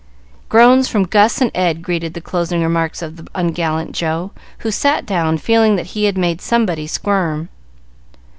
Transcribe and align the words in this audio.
Groans 0.49 0.87
from 0.87 1.03
Gus 1.03 1.41
and 1.41 1.51
Ed 1.53 1.83
greeted 1.83 2.15
the 2.15 2.21
closing 2.21 2.63
remarks 2.63 3.03
of 3.03 3.17
the 3.17 3.27
ungallant 3.35 3.91
Joe, 3.91 4.31
who 4.65 4.71
sat 4.71 5.05
down, 5.05 5.37
feeling 5.37 5.75
that 5.75 5.85
he 5.93 6.05
had 6.05 6.17
made 6.17 6.41
somebody 6.41 6.87
squirm. 6.87 7.49